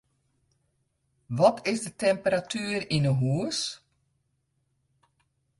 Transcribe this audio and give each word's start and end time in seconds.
Wat 1.39 1.57
is 1.71 1.79
de 1.85 1.91
temperatuer 2.05 2.81
yn 2.97 3.03
'e 3.09 3.13
hûs? 3.21 3.59